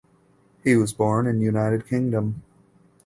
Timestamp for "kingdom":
1.87-2.41